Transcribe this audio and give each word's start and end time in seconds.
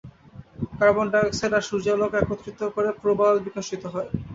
Carbon 0.77 1.07
die 1.11 1.23
oxide 1.25 1.53
আর 1.57 1.63
সূর্যালোক 1.69 2.11
একত্রিত 2.15 2.59
করে 2.75 2.89
প্রবাল 3.01 3.35
বিকশিত 3.45 3.83
হয়। 3.93 4.09